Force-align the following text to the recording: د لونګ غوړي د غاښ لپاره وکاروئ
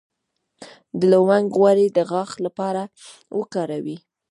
د 0.99 1.01
لونګ 1.11 1.47
غوړي 1.59 1.87
د 1.91 1.97
غاښ 2.11 2.31
لپاره 2.45 2.81
وکاروئ 3.39 3.97